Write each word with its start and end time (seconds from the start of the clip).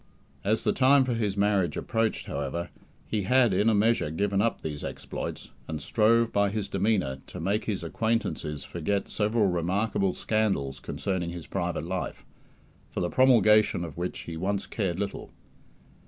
As 0.43 0.63
the 0.63 0.73
time 0.73 1.03
for 1.03 1.13
his 1.13 1.37
marriage 1.37 1.77
approached, 1.77 2.25
however, 2.25 2.71
he 3.05 3.21
had 3.21 3.53
in 3.53 3.69
a 3.69 3.75
measure 3.75 4.09
given 4.09 4.41
up 4.41 4.63
these 4.63 4.83
exploits, 4.83 5.51
and 5.67 5.79
strove, 5.79 6.33
by 6.33 6.49
his 6.49 6.67
demeanour, 6.67 7.19
to 7.27 7.39
make 7.39 7.65
his 7.65 7.83
acquaintances 7.83 8.63
forget 8.63 9.09
several 9.11 9.45
remarkable 9.45 10.15
scandals 10.15 10.79
concerning 10.79 11.29
his 11.29 11.45
private 11.45 11.85
life, 11.85 12.25
for 12.89 12.99
the 12.99 13.09
promulgation 13.11 13.85
of 13.85 13.95
which 13.95 14.21
he 14.21 14.35
once 14.35 14.65
cared 14.65 14.99
little. 14.99 15.29